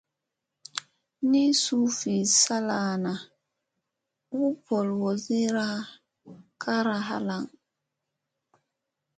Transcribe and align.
Ni 1.31 1.41
suu 1.61 1.85
vi 1.97 2.15
salana, 2.39 3.13
u 4.41 4.43
bolow 4.63 5.03
iirizira 5.09 5.67
kayra 6.61 6.97
halaŋ. 7.07 7.43